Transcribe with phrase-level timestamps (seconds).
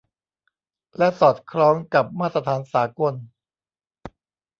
[0.97, 3.13] และสอดคล้องกับมาตรฐานสากล